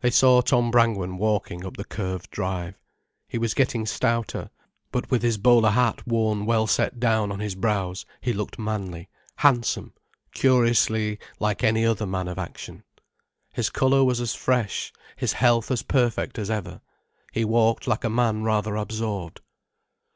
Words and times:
They 0.00 0.10
saw 0.10 0.42
Tom 0.42 0.70
Brangwen 0.70 1.18
walking 1.18 1.66
up 1.66 1.76
the 1.76 1.82
curved 1.84 2.30
drive. 2.30 2.78
He 3.26 3.36
was 3.36 3.52
getting 3.52 3.84
stouter, 3.84 4.50
but 4.92 5.10
with 5.10 5.22
his 5.22 5.38
bowler 5.38 5.70
hat 5.70 6.06
worn 6.06 6.46
well 6.46 6.68
set 6.68 7.00
down 7.00 7.32
on 7.32 7.40
his 7.40 7.56
brows, 7.56 8.06
he 8.20 8.32
looked 8.32 8.60
manly, 8.60 9.08
handsome, 9.38 9.92
curiously 10.32 11.18
like 11.40 11.64
any 11.64 11.84
other 11.84 12.06
man 12.06 12.28
of 12.28 12.38
action. 12.38 12.84
His 13.54 13.68
colour 13.68 14.04
was 14.04 14.20
as 14.20 14.36
fresh, 14.36 14.92
his 15.16 15.32
health 15.32 15.72
as 15.72 15.82
perfect 15.82 16.38
as 16.38 16.48
ever, 16.48 16.80
he 17.32 17.44
walked 17.44 17.88
like 17.88 18.04
a 18.04 18.08
man 18.08 18.44
rather 18.44 18.76
absorbed. 18.76 19.40